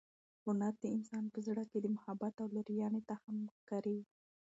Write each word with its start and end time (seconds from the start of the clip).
هنر 0.45 0.73
د 0.81 0.85
انسان 0.95 1.23
په 1.33 1.39
زړه 1.47 1.63
کې 1.71 1.77
د 1.81 1.85
محبت 1.95 2.33
او 2.43 2.47
لورینې 2.55 3.01
تخم 3.09 3.37
کري. 3.69 3.99